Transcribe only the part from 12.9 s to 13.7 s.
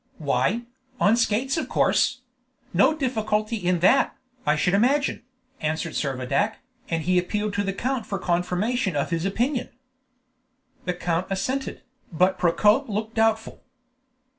doubtful.